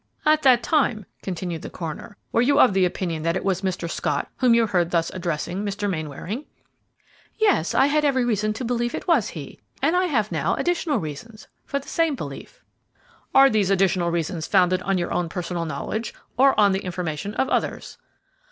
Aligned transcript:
"At 0.25 0.41
that 0.41 0.63
time," 0.63 1.05
continued 1.21 1.61
the 1.61 1.69
coroner, 1.69 2.17
"were 2.31 2.41
you 2.41 2.59
of 2.59 2.73
the 2.73 2.85
opinion 2.85 3.21
that 3.21 3.35
it 3.35 3.45
was 3.45 3.61
Mr. 3.61 3.87
Scott 3.87 4.27
whom 4.37 4.55
you 4.55 4.65
heard 4.65 4.89
thus 4.89 5.11
addressing 5.11 5.63
Mr. 5.63 5.87
Mainwaring?" 5.87 6.45
"Yes, 7.37 7.75
I 7.75 7.85
had 7.85 8.03
every 8.03 8.25
reason 8.25 8.51
to 8.53 8.65
believe 8.65 8.95
it 8.95 9.07
was 9.07 9.29
he, 9.29 9.59
and 9.79 9.95
I 9.95 10.05
have 10.05 10.31
now 10.31 10.55
additional 10.55 10.97
reasons 10.97 11.47
for 11.65 11.77
the 11.77 11.87
same 11.87 12.15
belief." 12.15 12.63
"Are 13.35 13.47
these 13.47 13.69
additional 13.69 14.09
reasons 14.09 14.47
founded 14.47 14.81
on 14.81 14.97
your 14.97 15.13
own 15.13 15.29
personal 15.29 15.65
knowledge, 15.65 16.15
or 16.35 16.59
on 16.59 16.71
the 16.71 16.83
information 16.83 17.35
of 17.35 17.47
others?" 17.49 17.99